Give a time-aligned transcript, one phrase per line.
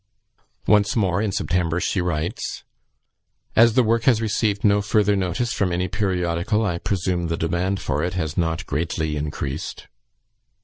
[0.65, 2.63] Once more, in September, she writes,
[3.55, 7.79] "As the work has received no further notice from any periodical, I presume the demand
[7.79, 9.85] for it has not greatly increased."